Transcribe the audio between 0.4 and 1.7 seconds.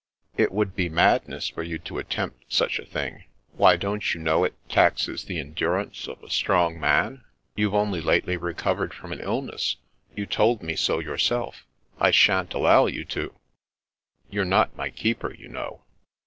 would be madness for